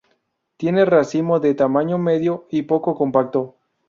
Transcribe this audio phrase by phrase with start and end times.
[0.57, 3.59] Tiene racimo de tamaño mediano y poco compacto.